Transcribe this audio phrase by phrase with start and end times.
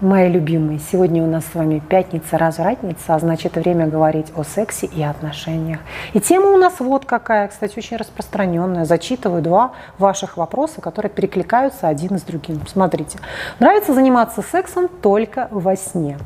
[0.00, 4.86] Мои любимые, сегодня у нас с вами пятница, развратница, а значит время говорить о сексе
[4.86, 5.80] и отношениях.
[6.14, 8.86] И тема у нас вот какая, кстати, очень распространенная.
[8.86, 12.62] Зачитываю два ваших вопроса, которые перекликаются один с другим.
[12.66, 13.18] Смотрите.
[13.58, 16.16] Нравится заниматься сексом только во сне.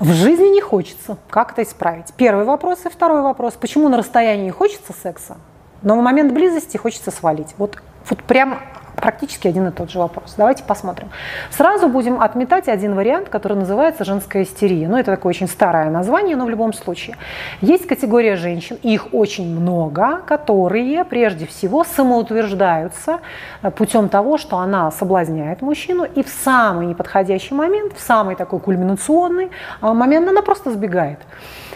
[0.00, 1.16] В жизни не хочется.
[1.30, 2.12] Как это исправить?
[2.16, 3.54] Первый вопрос и второй вопрос.
[3.54, 5.36] Почему на расстоянии хочется секса,
[5.82, 7.54] но в момент близости хочется свалить?
[7.56, 7.80] Вот,
[8.10, 8.58] вот прям
[8.96, 10.34] практически один и тот же вопрос.
[10.36, 11.10] Давайте посмотрим.
[11.50, 14.88] Сразу будем отметать один вариант, который называется женская истерия.
[14.88, 17.16] Ну, это такое очень старое название, но в любом случае.
[17.60, 23.20] Есть категория женщин, их очень много, которые прежде всего самоутверждаются
[23.62, 28.60] э, путем того, что она соблазняет мужчину, и в самый неподходящий момент, в самый такой
[28.60, 29.50] кульминационный
[29.82, 31.18] э, момент она просто сбегает.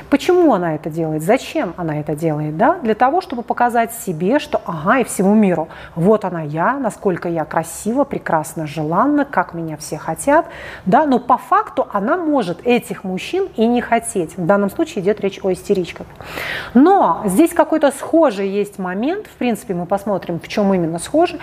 [0.08, 1.22] Почему она это делает?
[1.22, 2.56] Зачем она это делает?
[2.56, 2.78] Да?
[2.82, 7.44] Для того, чтобы показать себе, что ага, и всему миру, вот она я, насколько я
[7.44, 10.46] красива, прекрасна, желанна, как меня все хотят.
[10.86, 11.06] Да?
[11.06, 14.36] Но по факту она может этих мужчин и не хотеть.
[14.36, 16.06] В данном случае идет речь о истеричках.
[16.74, 21.40] Но здесь какой-то схожий есть момент, в принципе, мы посмотрим, в чем именно схожий,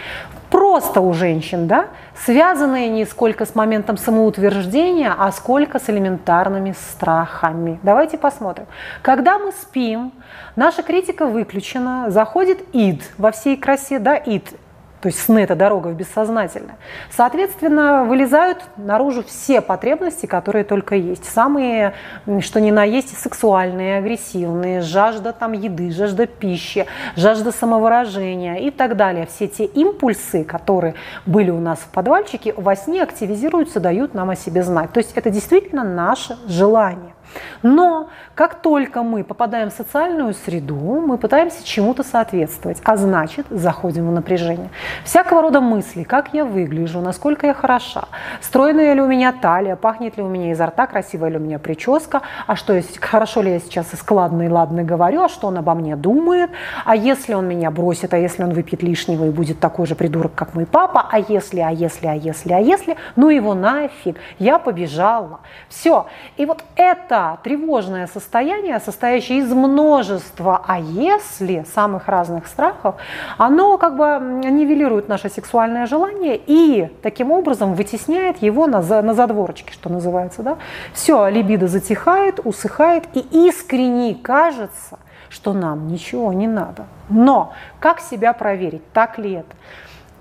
[0.50, 1.88] просто у женщин, да,
[2.25, 7.80] связанные не сколько с моментом самоутверждения, а сколько с элементарными страхами.
[7.83, 8.66] Давайте посмотрим.
[9.02, 10.11] Когда мы спим,
[10.55, 14.53] наша критика выключена, заходит ид во всей красе, да, ид
[15.02, 16.78] то есть сны– это дорога в бессознательное.
[17.12, 21.26] Соответственно, вылезают наружу все потребности, которые только есть.
[21.26, 21.94] Самые,
[22.39, 28.98] что ни на есть, сексуальные, агрессивные, жажда там еды, жажда пищи, жажда самовыражения и так
[28.98, 29.28] далее.
[29.28, 30.95] Все те импульсы, которые
[31.28, 34.92] были у нас в подвальчике, во сне активизируются, дают нам о себе знать.
[34.94, 37.14] То есть это действительно наше желание.
[37.63, 44.07] Но как только мы попадаем в социальную среду, мы пытаемся чему-то соответствовать, а значит заходим
[44.07, 44.69] в напряжение.
[45.03, 48.05] Всякого рода мысли, как я выгляжу, насколько я хороша,
[48.41, 51.59] стройная ли у меня талия, пахнет ли у меня изо рта, красивая ли у меня
[51.59, 55.47] прическа, а что я, хорошо ли я сейчас и складно и ладно говорю, а что
[55.47, 56.49] он обо мне думает,
[56.85, 60.33] а если он меня бросит, а если он выпьет лишнего и будет такой же придурок,
[60.36, 64.59] как мой папа, а если, а если, а если, а если, ну его нафиг, я
[64.59, 65.39] побежала.
[65.70, 66.08] Все.
[66.37, 72.95] И вот это тревожное состояние, состоящее из множества «а если» самых разных страхов,
[73.38, 79.73] оно как бы нивелирует наше сексуальное желание и таким образом вытесняет его на, на задворочке,
[79.73, 80.43] что называется.
[80.43, 80.58] Да?
[80.93, 84.99] Все, либидо затихает, усыхает и искренне кажется,
[85.30, 86.86] что нам ничего не надо.
[87.09, 89.55] Но как себя проверить, так ли это?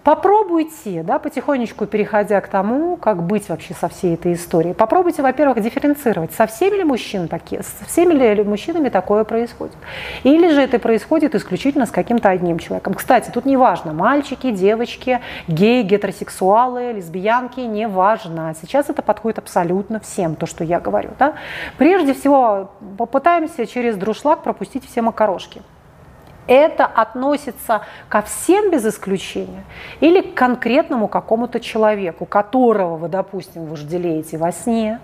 [0.06, 4.72] Попробуйте, да, потихонечку переходя к тому, как быть вообще со всей этой историей.
[4.72, 9.74] Попробуйте, во-первых, дифференцировать, со всеми ли мужчин такие, со всеми ли мужчинами такое происходит.
[10.22, 12.94] Или же это происходит исключительно с каким-то одним человеком.
[12.94, 15.18] Кстати, тут не важно, мальчики, девочки,
[15.48, 18.54] геи, гетеросексуалы, лесбиянки, не важно.
[18.60, 21.10] Сейчас это подходит абсолютно всем, то, что я говорю.
[21.18, 21.34] Да?
[21.78, 25.62] Прежде всего, попытаемся через друшлаг пропустить все макарошки
[26.46, 29.64] это относится ко всем без исключения
[30.00, 35.00] или к конкретному какому-то человеку, которого вы, допустим, вожделеете во сне,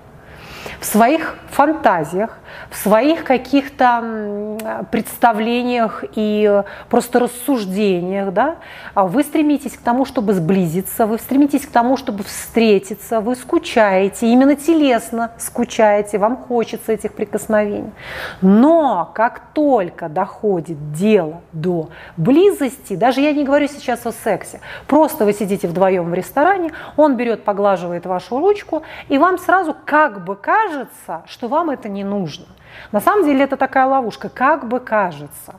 [0.81, 2.39] в своих фантазиях,
[2.71, 8.57] в своих каких-то представлениях и просто рассуждениях, да,
[8.95, 14.27] а вы стремитесь к тому, чтобы сблизиться, вы стремитесь к тому, чтобы встретиться, вы скучаете,
[14.27, 17.93] именно телесно скучаете, вам хочется этих прикосновений.
[18.41, 25.25] Но как только доходит дело до близости, даже я не говорю сейчас о сексе, просто
[25.25, 30.37] вы сидите вдвоем в ресторане, он берет, поглаживает вашу ручку, и вам сразу как бы
[30.53, 32.45] кажется, что вам это не нужно.
[32.93, 35.55] На самом деле это такая ловушка, как бы кажется.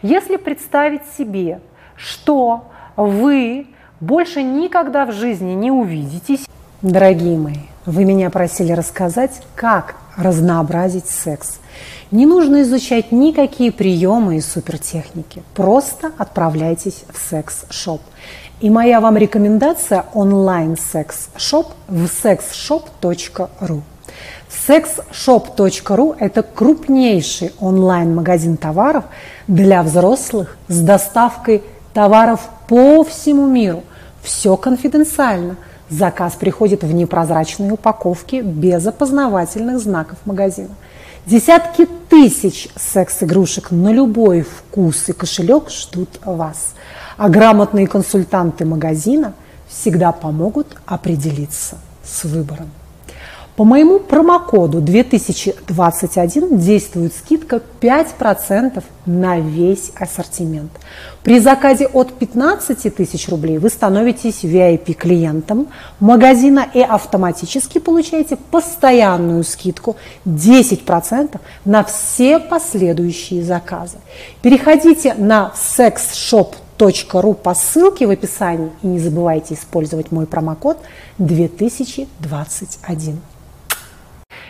[0.00, 1.60] Если представить себе,
[1.96, 2.64] что
[2.96, 3.66] вы
[4.00, 6.46] больше никогда в жизни не увидитесь,
[6.80, 11.60] дорогие мои, вы меня просили рассказать, как разнообразить секс.
[12.10, 15.42] Не нужно изучать никакие приемы и супертехники.
[15.54, 18.00] Просто отправляйтесь в секс-шоп.
[18.60, 23.82] И моя вам рекомендация онлайн-секс-шоп в sexshop.ru.
[24.48, 29.04] Sexshop.ru– это крупнейший онлайн-магазин товаров
[29.46, 31.62] для взрослых с доставкой
[31.92, 33.84] товаров по всему миру.
[34.22, 35.56] Все конфиденциально.
[35.90, 40.74] Заказ приходит в непрозрачной упаковке без опознавательных знаков магазина.
[41.26, 46.74] Десятки тысяч секс-игрушек на любой вкус и кошелек ждут вас.
[47.16, 49.34] А грамотные консультанты магазина
[49.68, 52.70] всегда помогут определиться с выбором.
[53.58, 60.70] По моему промокоду 2021 действует скидка 5% на весь ассортимент.
[61.24, 65.66] При заказе от 15 тысяч рублей вы становитесь VIP-клиентом
[65.98, 73.96] магазина и автоматически получаете постоянную скидку 10% на все последующие заказы.
[74.40, 80.78] Переходите на sexshop.ru по ссылке в описании и не забывайте использовать мой промокод
[81.18, 83.20] 2021.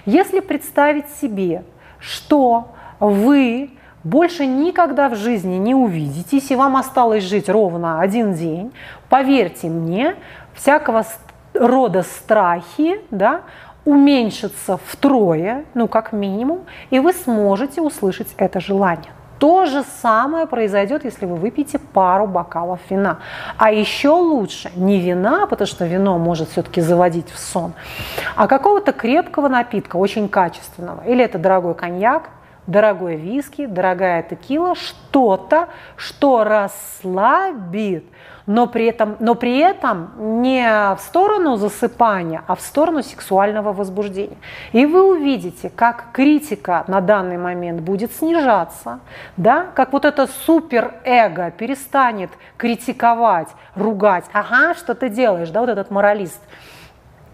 [0.08, 1.64] Если представить себе,
[1.98, 2.68] что
[2.98, 3.72] вы
[4.04, 8.72] больше никогда в жизни не увидитесь, и вам осталось жить ровно один день,
[9.10, 10.16] поверьте мне,
[10.54, 11.04] всякого
[11.52, 13.42] рода страхи да,
[13.84, 19.12] уменьшатся втрое, ну как минимум, и вы сможете услышать это желание.
[19.38, 23.18] То же самое произойдет, если вы выпьете пару бокалов вина.
[23.56, 27.72] А еще лучше не вина, потому что вино может все-таки заводить в сон,
[28.34, 31.02] а какого-то крепкого напитка, очень качественного.
[31.06, 32.30] Или это дорогой коньяк,
[32.68, 38.04] дорогой виски, дорогая текила, что-то, что расслабит,
[38.46, 44.36] но при, этом, но при этом не в сторону засыпания, а в сторону сексуального возбуждения.
[44.72, 49.00] И вы увидите, как критика на данный момент будет снижаться,
[49.36, 49.66] да?
[49.74, 56.40] как вот это суперэго перестанет критиковать, ругать, ага, что ты делаешь, да, вот этот моралист–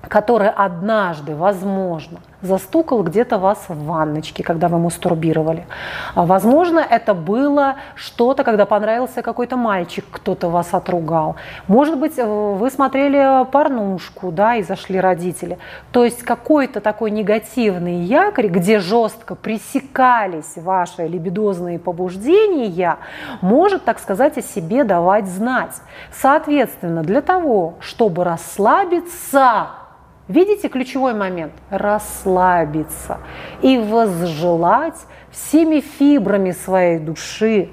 [0.08, 5.66] который однажды, возможно, застукал где-то вас в ванночке, когда вы мастурбировали.
[6.14, 11.36] А, возможно, это было что-то, когда понравился какой-то мальчик, кто-то вас отругал.
[11.68, 15.58] Может быть, э, вы смотрели порнушку, да, и зашли родители.
[15.92, 22.98] То есть какой-то такой негативный якорь, где жестко пресекались ваши либидозные побуждения,
[23.40, 25.74] может, так сказать, о себе давать знать.
[26.12, 29.83] Соответственно, для того, чтобы расслабиться,
[30.26, 31.52] Видите ключевой момент?
[31.68, 33.18] Расслабиться
[33.60, 34.98] и возжелать
[35.30, 37.68] всеми фибрами своей души,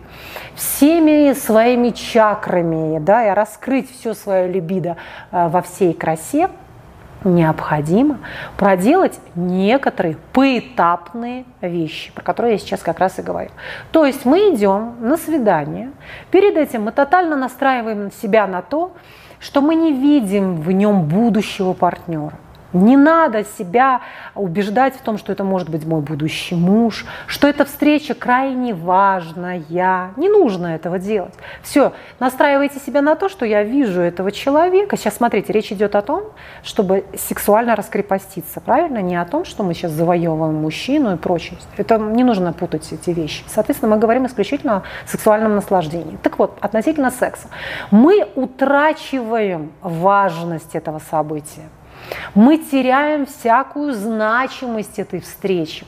[0.55, 4.97] всеми своими чакрами, да, и раскрыть все свое либидо
[5.31, 6.49] э, во всей красе,
[7.23, 8.19] необходимо
[8.57, 13.51] проделать некоторые поэтапные вещи, про которые я сейчас как раз и говорю.
[13.91, 15.91] То есть мы идем на свидание,
[16.31, 18.93] перед этим мы тотально настраиваем себя на то,
[19.41, 22.37] что мы не видим в нем будущего партнера.
[22.73, 24.01] Не надо себя
[24.35, 29.61] убеждать в том, что это может быть мой будущий муж, что эта встреча крайне важная.
[30.15, 31.33] Не нужно этого делать.
[31.61, 34.97] Все, настраивайте себя на то, что я вижу этого человека.
[34.97, 36.23] Сейчас смотрите, речь идет о том,
[36.63, 38.99] чтобы сексуально раскрепоститься, правильно?
[38.99, 41.57] Не о том, что мы сейчас завоевываем мужчину и прочее.
[41.77, 43.43] Это не нужно путать эти вещи.
[43.47, 46.17] Соответственно, мы говорим исключительно о сексуальном наслаждении.
[46.23, 47.47] Так вот, относительно секса.
[47.91, 51.69] Мы утрачиваем важность этого события
[52.35, 55.85] мы теряем всякую значимость этой встречи.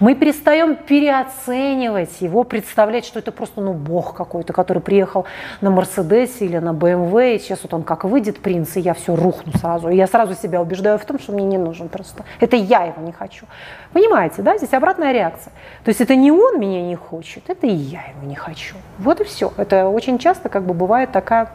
[0.00, 5.26] Мы перестаем переоценивать его, представлять, что это просто ну, бог какой-то, который приехал
[5.60, 9.14] на Мерседесе или на БМВ, и сейчас вот он как выйдет принц, и я все
[9.14, 9.88] рухну сразу.
[9.88, 12.24] И я сразу себя убеждаю в том, что мне не нужен просто.
[12.40, 13.46] Это я его не хочу.
[13.92, 14.56] Понимаете, да?
[14.58, 15.52] Здесь обратная реакция.
[15.84, 18.76] То есть это не он меня не хочет, это и я его не хочу.
[18.98, 19.52] Вот и все.
[19.56, 21.50] Это очень часто как бы бывает такая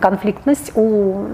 [0.00, 1.26] конфликтность у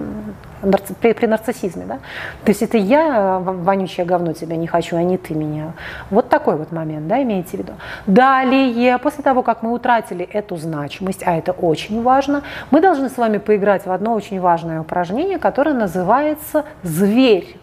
[1.00, 1.98] при, при нарциссизме, да?
[2.44, 5.72] То есть это я, вонючее говно тебя не хочу, а не ты меня.
[6.10, 7.72] Вот такой вот момент, да, имеете в виду.
[8.06, 13.16] Далее, после того, как мы утратили эту значимость, а это очень важно, мы должны с
[13.16, 17.56] вами поиграть в одно очень важное упражнение, которое называется «Зверь».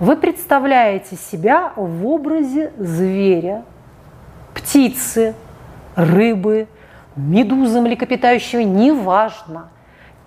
[0.00, 3.64] Вы представляете себя в образе зверя,
[4.54, 5.34] птицы,
[5.96, 6.68] рыбы,
[7.16, 9.70] медузы млекопитающего, неважно–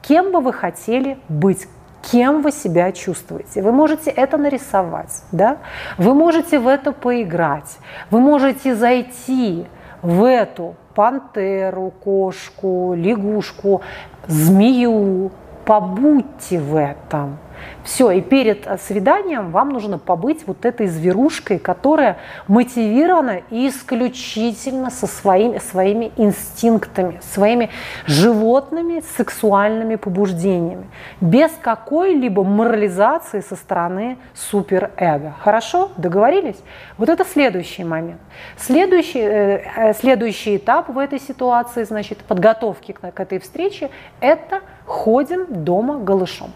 [0.01, 1.67] кем бы вы хотели быть,
[2.12, 3.62] кем вы себя чувствуете.
[3.62, 5.58] Вы можете это нарисовать, да?
[5.98, 7.77] вы можете в это поиграть,
[8.10, 9.65] вы можете зайти
[10.01, 13.81] в эту пантеру, кошку, лягушку,
[14.27, 15.31] змею,
[15.65, 17.38] побудьте в этом–
[17.84, 25.08] все, и перед э, свиданием вам нужно побыть вот этой зверушкой, которая мотивирована исключительно со
[25.08, 27.70] своими, своими инстинктами, своими
[28.06, 30.89] животными сексуальными побуждениями,
[31.20, 35.34] без какой-либо морализации со стороны суперэго.
[35.39, 35.91] Хорошо?
[35.98, 36.62] Договорились?
[36.98, 38.22] Вот это следующий момент.
[38.58, 43.89] Следующий, э, э, следующий этап в этой ситуации, значит, подготовки к, к этой встрече,
[44.20, 46.51] это ходим дома голышом.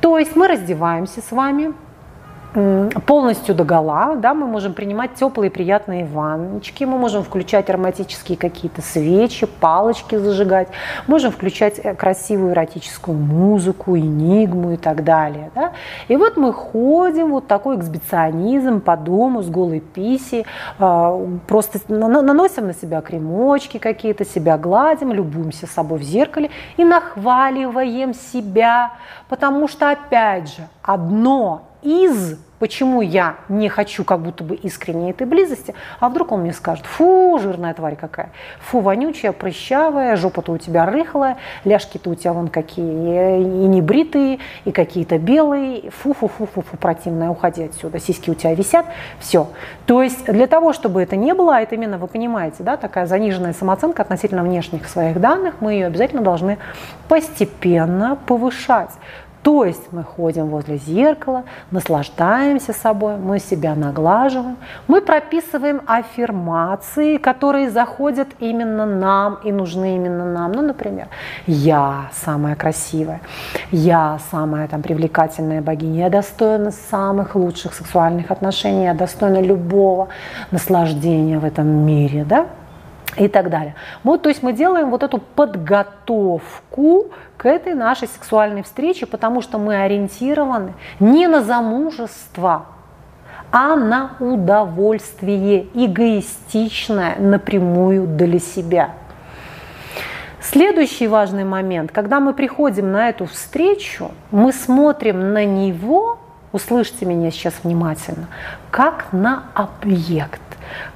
[0.00, 1.72] То есть мы раздеваемся с вами,
[2.54, 8.80] полностью до гола, да, мы можем принимать теплые приятные ванночки, мы можем включать ароматические какие-то
[8.80, 10.68] свечи, палочки зажигать,
[11.08, 15.50] можем включать э, красивую эротическую музыку, энигму и так далее.
[15.54, 15.72] Да.
[16.06, 20.46] И вот мы ходим, вот такой эксбиционизм по дому с голой писи,
[20.78, 28.14] а, просто наносим на себя кремочки какие-то, себя гладим, любуемся собой в зеркале и нахваливаем
[28.14, 28.92] себя,
[29.28, 35.26] потому что, опять же, одно из, почему я не хочу как будто бы искренней этой
[35.26, 38.30] близости, а вдруг он мне скажет, фу, жирная тварь какая,
[38.60, 44.72] фу, вонючая, прыщавая, жопа-то у тебя рыхлая, ляжки-то у тебя вон какие, и небритые, и
[44.72, 48.86] какие-то белые, фу-фу-фу-фу-фу, противная, уходи отсюда, сиськи у тебя висят,
[49.18, 49.48] все.
[49.86, 53.06] То есть для того, чтобы это не было, а это именно, вы понимаете, да, такая
[53.06, 56.58] заниженная самооценка относительно внешних своих данных, мы ее обязательно должны
[57.08, 58.90] постепенно повышать.
[59.44, 64.56] То есть мы ходим возле зеркала, наслаждаемся собой, мы себя наглаживаем,
[64.88, 70.52] мы прописываем аффирмации, которые заходят именно нам и нужны именно нам.
[70.52, 71.08] Ну, например,
[71.46, 73.20] я самая красивая,
[73.70, 80.08] я самая там привлекательная богиня, я достойна самых лучших сексуальных отношений, я достойна любого
[80.52, 82.46] наслаждения в этом мире, да?
[83.16, 83.74] И так далее.
[84.02, 87.06] Вот, то есть мы делаем вот эту подготовку
[87.36, 92.66] к этой нашей сексуальной встрече, потому что мы ориентированы не на замужество,
[93.52, 98.90] а на удовольствие эгоистичное напрямую для себя.
[100.40, 106.18] Следующий важный момент, когда мы приходим на эту встречу, мы смотрим на него,
[106.52, 108.26] услышьте меня сейчас внимательно,
[108.70, 110.43] как на объект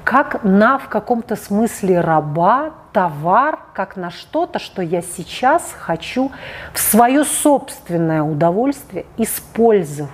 [0.04, 6.30] как на в каком-то смысле раба, товар, как на что-то, что я сейчас хочу
[6.73, 10.11] в свое собственное удовольствие использовать.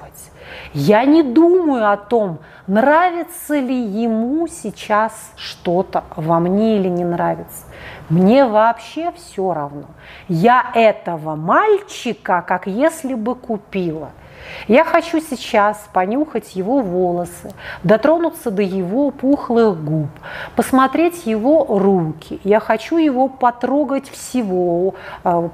[0.73, 7.65] Я не думаю о том, нравится ли ему сейчас что-то во мне или не нравится.
[8.09, 9.87] Мне вообще все равно.
[10.29, 14.11] Я этого мальчика, как если бы купила–
[14.69, 20.09] я хочу сейчас понюхать его волосы, дотронуться до его пухлых губ,
[20.57, 22.41] посмотреть его руки.
[22.45, 25.51] Я хочу его потрогать всего, а,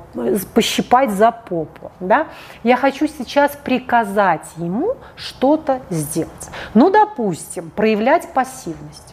[0.55, 1.91] пощипать за попу.
[2.01, 2.27] Да?
[2.63, 6.51] Я хочу сейчас приказать ему что-то сделать.
[6.75, 9.10] Ну, допустим, проявлять пассивность.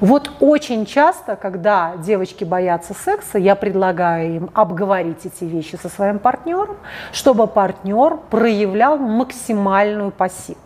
[0.00, 6.18] Вот очень часто, когда девочки боятся секса, я предлагаю им обговорить эти вещи со своим
[6.18, 6.76] партнером,
[7.12, 10.12] чтобы партнер проявлял максимальную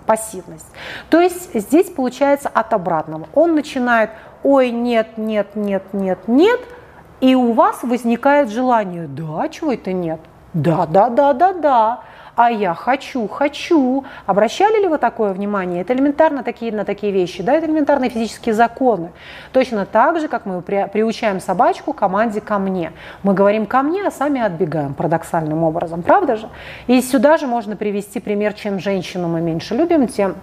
[0.06, 0.66] пассивность.
[1.10, 3.28] То есть здесь получается от обратного.
[3.34, 4.10] Он начинает,
[4.42, 6.60] ой, нет, нет, нет, нет, нет,
[7.20, 10.20] и у вас возникает желание, да, чего это нет?
[10.52, 12.00] Да, да, да, да, да
[12.36, 14.04] а я хочу, хочу.
[14.26, 15.82] Обращали ли вы такое внимание?
[15.82, 19.10] Это элементарно такие, на такие вещи, да, это элементарные физические законы.
[19.52, 22.92] Точно так же, как мы при, приучаем собачку команде «ко мне».
[23.22, 26.48] Мы говорим «ко мне», а сами отбегаем парадоксальным образом, правда же?
[26.86, 30.36] И сюда же можно привести пример, чем женщину мы меньше любим, тем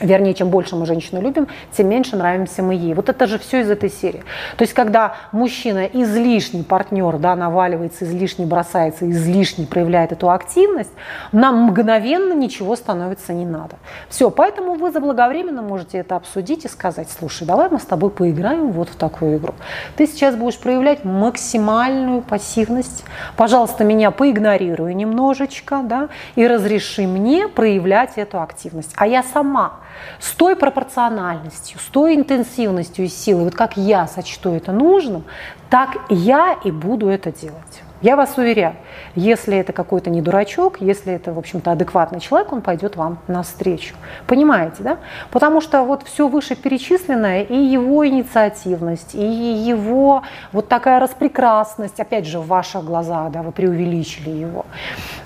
[0.00, 2.94] вернее, чем больше мы женщину любим, тем меньше нравимся мы ей.
[2.94, 4.24] Вот это же все из этой серии.
[4.56, 10.92] То есть, когда мужчина излишний партнер, да, наваливается, излишне бросается, излишне проявляет эту активность,
[11.32, 13.76] нам мгновенно ничего становится не надо.
[14.08, 18.72] Все, поэтому вы заблаговременно можете это обсудить и сказать, слушай, давай мы с тобой поиграем
[18.72, 19.54] вот в такую игру.
[19.96, 23.04] Ты сейчас будешь проявлять максимальную пассивность.
[23.36, 28.92] Пожалуйста, меня поигнорируй немножечко, да, и разреши мне проявлять эту активность.
[28.96, 29.83] А я сама
[30.18, 35.24] с той пропорциональностью, с той интенсивностью и силой, вот как я сочту это нужным,
[35.70, 37.83] так я и буду это делать.
[38.04, 38.76] Я вас уверяю,
[39.14, 43.94] если это какой-то не дурачок, если это, в общем-то, адекватный человек, он пойдет вам навстречу.
[44.26, 44.98] Понимаете, да?
[45.30, 52.40] Потому что вот все вышеперечисленное, и его инициативность, и его вот такая распрекрасность, опять же,
[52.40, 54.66] в ваших глазах, да, вы преувеличили его.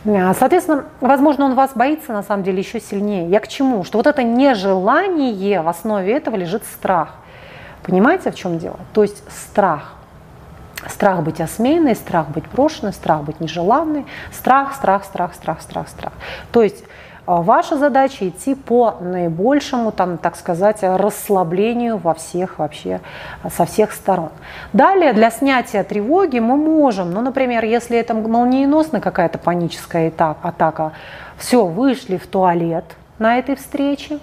[0.07, 3.29] А, соответственно, возможно, он вас боится, на самом деле, еще сильнее.
[3.29, 3.83] Я к чему?
[3.83, 7.17] Что вот это нежелание, в основе этого лежит страх.
[7.83, 8.79] Понимаете, в чем дело?
[8.95, 9.98] То есть страх.
[10.87, 16.13] Страх быть осмеянной, страх быть брошенной, страх быть нежеланной, страх, страх, страх, страх, страх, страх.
[16.53, 16.85] То есть
[17.29, 23.03] а, ваша задача идти по наибольшему, там, так сказать, расслаблению во всех вообще,
[23.55, 24.31] со всех сторон.
[24.73, 30.93] Далее для снятия тревоги мы можем, ну, например, если это молниеносная какая-то паническая атака,
[31.37, 32.85] все, вышли в туалет
[33.19, 34.21] на этой встрече,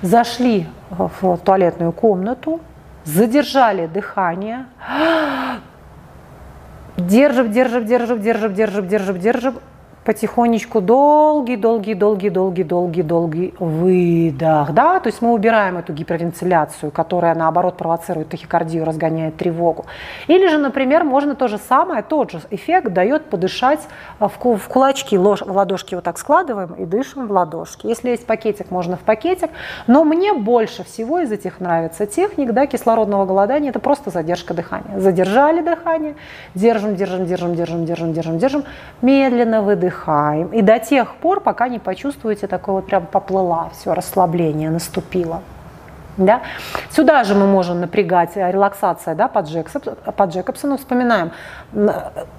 [0.00, 2.60] зашли в туалетную комнату,
[3.04, 4.66] задержали дыхание,
[6.98, 9.54] держим, держим, держим, держим, держим, держим, держим,
[10.04, 16.90] потихонечку долгий, долгий, долгий, долгий, долгий, долгий выдох, да, то есть мы убираем эту гипервентиляцию,
[16.90, 19.86] которая наоборот провоцирует тахикардию, разгоняет тревогу.
[20.26, 23.80] Или же, например, можно то же самое, тот же эффект дает подышать
[24.18, 27.86] в, в кулачки, в ладошки вот так складываем и дышим в ладошки.
[27.86, 29.50] Если есть пакетик, можно в пакетик,
[29.86, 34.98] но мне больше всего из этих нравится техник, да, кислородного голодания, это просто задержка дыхания.
[34.98, 36.16] Задержали дыхание,
[36.54, 38.64] держим, держим, держим, держим, держим, держим, держим,
[39.00, 40.48] медленно выдыхаем выдыхаем.
[40.48, 45.42] И до тех пор, пока не почувствуете такое вот прям поплыла, все, расслабление наступило.
[46.16, 46.42] Да?
[46.90, 49.82] Сюда же мы можем напрягать э, релаксация да, по, Джексон,
[50.16, 50.76] по Джекобсону.
[50.76, 51.32] Вспоминаем.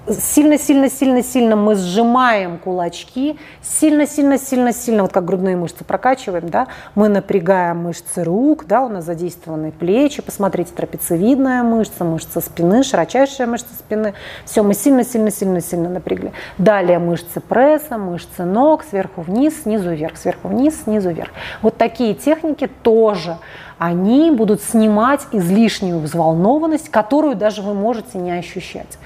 [0.08, 3.38] Сильно-сильно-сильно-сильно мы сжимаем кулачки.
[3.62, 6.48] Сильно-сильно-сильно-сильно, вот как грудные мышцы прокачиваем.
[6.48, 6.68] Да?
[6.94, 10.22] Мы напрягаем мышцы рук, да, у нас задействованы плечи.
[10.22, 14.14] Посмотрите, трапециевидная мышца, мышца спины, широчайшая мышца спины.
[14.44, 16.32] Все, мы сильно-сильно-сильно-сильно напрягли.
[16.58, 21.30] Далее мышцы пресса, мышцы ног, сверху вниз, снизу вверх, сверху вниз, снизу вверх.
[21.60, 23.36] Вот такие техники тоже
[23.78, 28.98] они будут снимать излишнюю взволнованность, которую даже вы можете не ощущать.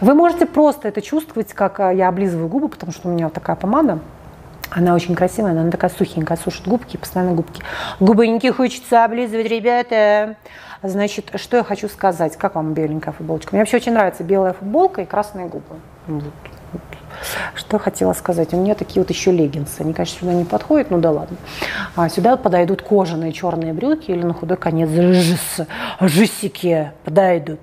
[0.00, 3.34] Вы можете просто это чувствовать, как э, я облизываю губы, потому что у меня вот
[3.34, 3.98] такая помада,
[4.70, 7.62] она очень красивая, она такая сухенькая, сушит губки, постоянно губки.
[8.00, 10.36] Губоньки хочется облизывать, ребята.
[10.82, 12.36] Значит, что я хочу сказать?
[12.36, 13.54] Как вам беленькая футболочка?
[13.54, 15.76] Мне вообще очень нравится белая футболка и красные губы.
[17.54, 18.52] Что хотела сказать?
[18.54, 19.80] У меня такие вот еще леггинсы.
[19.80, 21.36] Они, конечно, сюда не подходят, ну да ладно.
[21.96, 25.60] А сюда подойдут кожаные черные брюки или на худой конец жис,
[26.00, 27.60] жисики подойдут.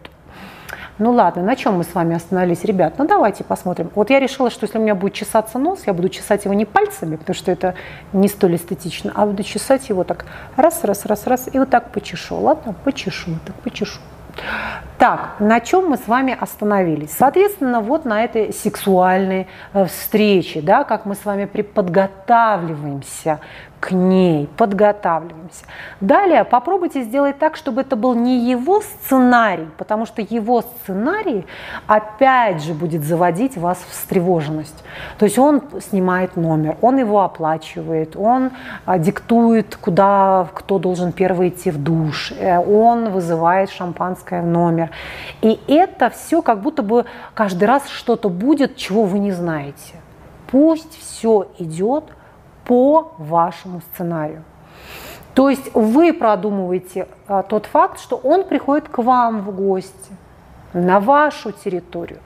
[0.98, 2.94] Ну ладно, на чем мы с вами остановились, ребят?
[2.98, 3.92] Ну давайте посмотрим.
[3.96, 6.64] Вот я решила, что если у меня будет чесаться нос, я буду чесать его не
[6.64, 7.76] пальцами, потому что это
[8.14, 11.92] не столь эстетично, а буду чесать его так раз, раз, раз, раз, и вот так
[11.92, 12.38] почешу.
[12.38, 14.00] Ладно, почешу, так почешу.
[14.98, 17.12] Так, на чем мы с вами остановились?
[17.12, 23.40] Соответственно, вот на этой сексуальной э, встрече, да, как мы с вами подготавливаемся
[23.80, 25.66] к ней, подготавливаемся.
[26.02, 31.46] Далее попробуйте сделать так, чтобы это был не его сценарий, потому что его сценарий
[31.86, 34.84] опять же будет заводить вас в встревоженность.
[35.20, 38.52] То есть он снимает номер, он его оплачивает, он
[38.86, 44.90] а, диктует, куда кто должен первый идти в душ, э, он вызывает шампанское в номер.
[45.42, 49.96] И это все как будто бы каждый раз что-то будет, чего вы не знаете.
[50.50, 52.06] Пусть все идет
[52.66, 54.44] по вашему сценарию.
[55.34, 60.12] То есть вы продумываете а, тот факт, что он приходит к вам в гости,
[60.76, 62.20] на вашу территорию,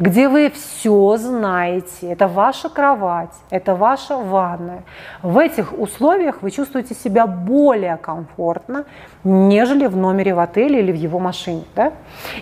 [0.00, 4.82] где вы все знаете, это ваша кровать, это ваша ванная.
[5.22, 8.86] В этих условиях вы чувствуете себя более комфортно,
[9.22, 11.64] нежели в номере в отеле или в его машине.
[11.76, 11.92] Да?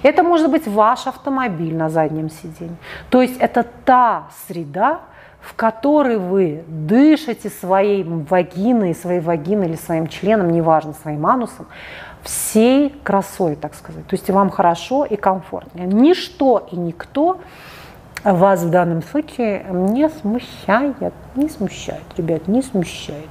[0.03, 2.77] Это может быть ваш автомобиль на заднем сиденье.
[3.11, 5.01] То есть это та среда,
[5.41, 11.67] в которой вы дышите своей вагиной, своей вагиной или своим членом, неважно, своим анусом,
[12.23, 14.07] всей красой, так сказать.
[14.07, 15.81] То есть вам хорошо и комфортно.
[15.81, 17.41] Ничто и никто
[18.23, 23.29] вас в данном случае не смущает, не смущает, ребят, не смущает.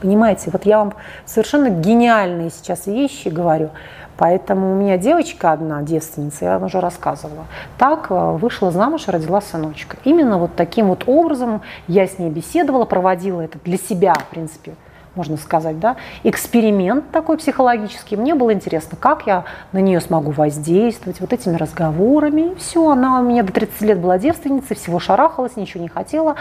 [0.00, 0.92] Понимаете, вот я вам
[1.24, 3.70] совершенно гениальные сейчас вещи говорю.
[4.16, 7.44] Поэтому у меня девочка одна, девственница, я вам уже рассказывала,
[7.78, 9.96] так э, вышла замуж и родила сыночка.
[10.04, 14.74] Именно вот таким вот образом я с ней беседовала, проводила это для себя, в принципе,
[15.16, 18.16] можно сказать, да, эксперимент такой психологический.
[18.16, 22.52] Мне было интересно, как я на нее смогу воздействовать вот этими разговорами.
[22.52, 26.36] И все, она у меня до 30 лет была девственницей, всего шарахалась, ничего не хотела,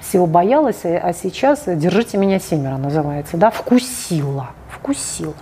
[0.00, 5.34] всего боялась, а сейчас «Держите меня семеро» называется, да, вкусила, вкусила.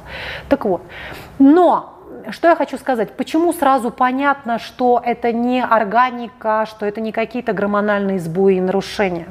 [0.48, 0.82] Так вот,
[1.38, 1.94] но
[2.30, 3.16] что я хочу сказать?
[3.16, 9.28] Почему сразу понятно, что это не органика, что это не какие-то гормональные сбои и нарушения?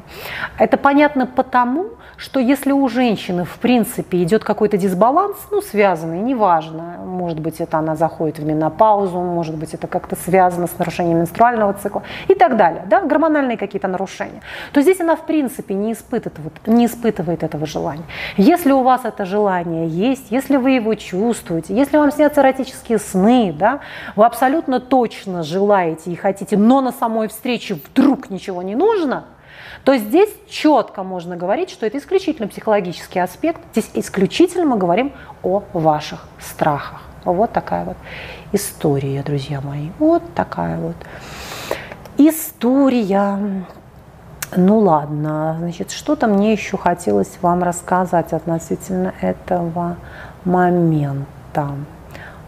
[0.58, 6.98] Это понятно потому, что если у женщины в принципе идет какой-то дисбаланс, ну связанный, неважно,
[7.06, 11.74] может быть это она заходит в менопаузу, может быть это как-то связано с нарушением менструального
[11.74, 14.42] цикла и так далее, да, гормональные какие-то нарушения,
[14.74, 18.06] то здесь она в принципе не испытывает, не испытывает этого желания.
[18.36, 23.56] Если у вас это желание есть, если вы его чувствуете, если вам снятся эротические сны,
[23.58, 23.80] да,
[24.16, 29.26] вы абсолютно точно желаете и хотите, но на самой встрече вдруг ничего не нужно–
[29.84, 33.62] то здесь четко можно говорить, что это исключительно психологический аспект.
[33.72, 37.02] Здесь исключительно мы говорим о ваших страхах.
[37.24, 37.98] Вот такая вот
[38.52, 39.90] история, друзья мои.
[40.00, 40.96] Вот такая вот
[42.18, 43.66] история.
[44.56, 49.98] Ну ладно, значит, что-то мне еще хотелось вам рассказать относительно этого
[50.46, 51.70] момента.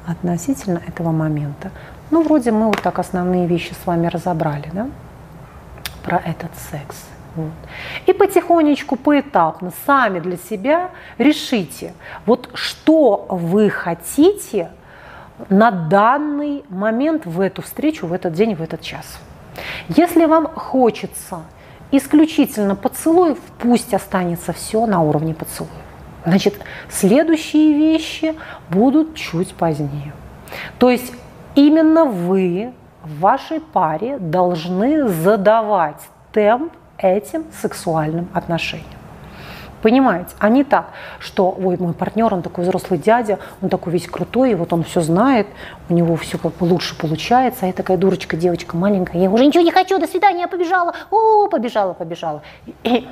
[0.08, 1.72] Относительно этого момента.
[2.10, 4.88] Ну, вроде мы вот так основные вещи с вами разобрали, да?
[6.10, 7.06] Про этот секс.
[7.36, 7.52] Вот.
[8.08, 11.94] И потихонечку, поэтапно, сами для себя решите,
[12.26, 14.72] вот что вы хотите
[15.50, 19.20] на данный момент в эту встречу, в этот день, в этот час.
[19.90, 21.42] Если вам хочется
[21.92, 25.72] исключительно поцелуев, пусть останется все на уровне поцелуя.
[26.26, 26.56] Значит,
[26.90, 28.36] следующие вещи
[28.70, 30.14] будут чуть позднее.
[30.80, 31.14] То есть
[31.56, 32.74] именно вы
[33.10, 38.88] в вашей паре должны задавать темп этим сексуальным отношениям.
[39.82, 44.08] Понимаете, а не так, что, ой, мой партнер, он такой взрослый дядя, он такой весь
[44.08, 45.48] крутой, и вот он все знает,
[45.88, 49.72] у него все лучше получается, а я такая дурочка, девочка маленькая, я уже ничего не
[49.72, 52.42] хочу, до свидания, я побежала, о, побежала, побежала.
[52.84, 53.08] И,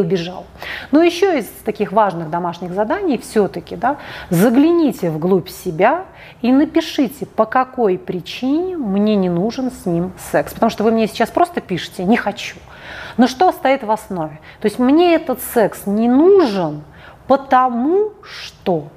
[0.00, 0.46] убежал.
[0.90, 3.98] Но еще из таких важных домашних заданий все-таки да,
[4.30, 6.04] загляните вглубь себя
[6.40, 10.52] и напишите, по какой причине мне не нужен с ним секс.
[10.52, 12.56] Потому что вы мне сейчас просто пишете «не хочу».
[13.16, 14.40] Но что стоит в основе?
[14.60, 16.82] То есть мне этот секс не нужен,
[17.26, 18.88] потому что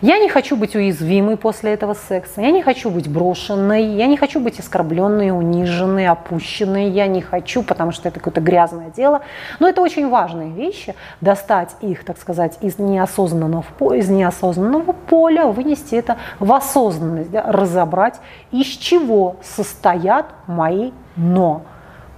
[0.00, 4.16] я не хочу быть уязвимой после этого секса, я не хочу быть брошенной, я не
[4.16, 9.20] хочу быть оскорбленной, униженной, опущенной, я не хочу, потому что это какое-то грязное дело.
[9.58, 15.94] Но это очень важные вещи, достать их, так сказать, из неосознанного, из неосознанного поля, вынести
[15.94, 18.20] это в осознанность, да, разобрать,
[18.52, 21.62] из чего состоят мои «но»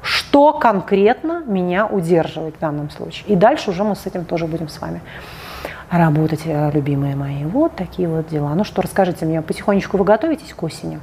[0.03, 3.25] что конкретно меня удерживает в данном случае.
[3.29, 5.01] И дальше уже мы с этим тоже будем с вами
[5.99, 7.45] работать, э, любимые мои.
[7.45, 8.55] Вот такие вот дела.
[8.55, 11.01] Ну что, расскажите мне, потихонечку вы готовитесь к осени?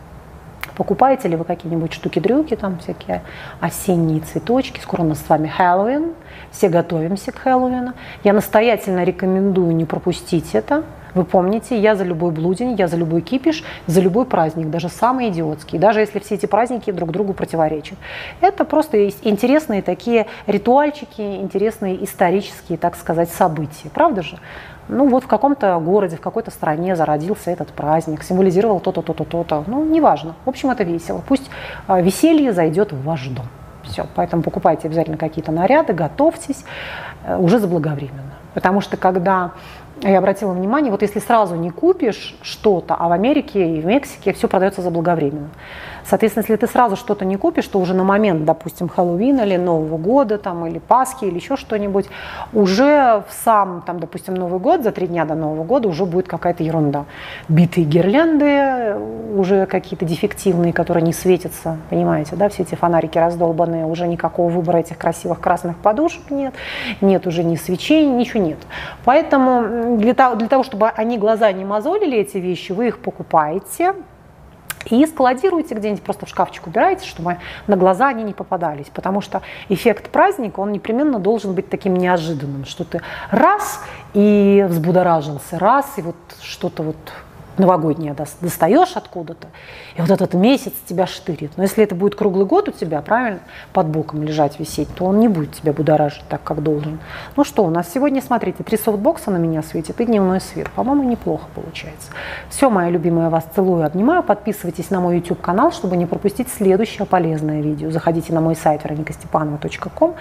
[0.76, 3.22] Покупаете ли вы какие-нибудь штуки-дрюки, там всякие
[3.60, 4.80] осенние цветочки?
[4.80, 6.14] Скоро у нас с вами Хэллоуин,
[6.52, 7.94] все готовимся к Хэллоуину.
[8.24, 10.84] Я настоятельно рекомендую не пропустить это.
[11.16, 15.30] Вы помните, я за любой блудень, я за любой кипиш, за любой праздник, даже самый
[15.30, 17.98] идиотский, даже если все эти праздники друг другу противоречат.
[18.42, 23.90] Это просто интересные такие ритуальчики, интересные исторические, так сказать, события.
[23.94, 24.38] Правда же?
[24.90, 29.64] Ну вот в каком-то городе, в какой-то стране зародился этот праздник, символизировал то-то, то-то, то-то.
[29.68, 30.34] Ну, неважно.
[30.46, 31.22] В общем, это весело.
[31.28, 31.50] Пусть
[31.88, 33.46] а, веселье зайдет в ваш дом.
[33.84, 34.08] Все.
[34.16, 36.66] Поэтому покупайте обязательно какие-то наряды, готовьтесь
[37.24, 38.34] э, уже заблаговременно.
[38.54, 39.52] Потому что когда
[40.02, 44.34] я обратила внимание, вот если сразу не купишь что-то, а в Америке и в Мексике
[44.34, 45.50] все продается заблаговременно.
[46.10, 49.98] Соответственно, если ты сразу что-то не купишь, то уже на момент, допустим, Хэллоуина или Нового
[49.98, 52.08] года, там, или Пасхи, или еще что-нибудь,
[52.52, 56.28] уже в сам, там, допустим, Новый год, за три дня до Нового года уже будет
[56.28, 57.06] какая-то ерунда.
[57.48, 58.96] Битые гирлянды,
[59.36, 64.78] уже какие-то дефективные, которые не светятся, понимаете, да, все эти фонарики раздолбанные, уже никакого выбора
[64.78, 66.56] этих красивых красных подушек нет,
[67.02, 68.58] нет уже ни свечей, ничего нет.
[69.06, 73.94] Поэтому для того, для того, чтобы они глаза не мозолили, эти вещи, вы их покупаете,
[74.90, 78.88] и складируйте где-нибудь, просто в шкафчик убирайте, чтобы на глаза они не попадались.
[78.94, 85.60] Потому что эффект праздника, он непременно должен быть таким неожиданным, что ты раз и взбудоражился,
[85.60, 86.98] раз и вот что-то вот
[87.60, 89.48] новогоднее достаешь откуда-то,
[89.96, 91.52] и вот этот месяц тебя штырит.
[91.58, 93.40] Но если это будет круглый год у тебя, правильно,
[93.74, 97.00] под боком лежать, висеть, то он не будет тебя будоражить так, как должен.
[97.36, 100.70] Ну что, у нас сегодня, смотрите, три софтбокса на меня светит и дневной свет.
[100.72, 102.10] По-моему, неплохо получается.
[102.50, 104.24] Все, моя любимая, вас целую, обнимаю.
[104.24, 107.92] Подписывайтесь на мой YouTube-канал, чтобы не пропустить следующее полезное видео.
[107.92, 110.16] Заходите на мой сайт veronikastepanova.com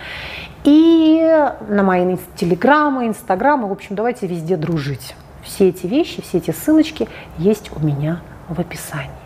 [0.64, 3.68] и на мои телеграммы, инстаграмы.
[3.68, 5.14] В общем, давайте везде дружить.
[5.48, 7.08] Все эти вещи, все эти ссылочки
[7.38, 9.17] есть у меня в описании.